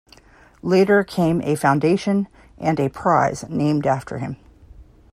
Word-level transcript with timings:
Later 0.63 1.03
came 1.03 1.43
a 1.43 1.53
foundation 1.53 2.27
and 2.57 2.79
a 2.79 2.89
prize 2.89 3.47
named 3.49 3.85
after 3.85 4.17
him. 4.17 4.35